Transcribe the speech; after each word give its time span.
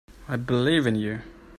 I 0.27 0.35
believe 0.35 0.87
in 0.87 0.95
you. 0.95 1.21